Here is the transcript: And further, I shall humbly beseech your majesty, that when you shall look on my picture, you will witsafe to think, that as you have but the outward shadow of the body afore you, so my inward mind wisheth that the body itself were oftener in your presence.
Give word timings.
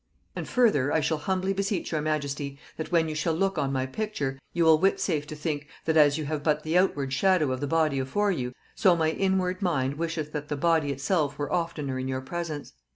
And 0.35 0.47
further, 0.47 0.91
I 0.91 0.99
shall 0.99 1.19
humbly 1.19 1.53
beseech 1.53 1.91
your 1.91 2.01
majesty, 2.01 2.57
that 2.75 2.91
when 2.91 3.07
you 3.07 3.13
shall 3.13 3.35
look 3.35 3.59
on 3.59 3.71
my 3.71 3.85
picture, 3.85 4.39
you 4.51 4.63
will 4.63 4.79
witsafe 4.79 5.27
to 5.27 5.35
think, 5.35 5.67
that 5.85 5.95
as 5.95 6.17
you 6.17 6.25
have 6.25 6.41
but 6.41 6.63
the 6.63 6.75
outward 6.75 7.13
shadow 7.13 7.51
of 7.51 7.59
the 7.59 7.67
body 7.67 7.99
afore 7.99 8.31
you, 8.31 8.51
so 8.73 8.95
my 8.95 9.11
inward 9.11 9.61
mind 9.61 9.99
wisheth 9.99 10.31
that 10.31 10.47
the 10.47 10.57
body 10.57 10.91
itself 10.91 11.37
were 11.37 11.53
oftener 11.53 11.99
in 11.99 12.07
your 12.07 12.21
presence. 12.21 12.73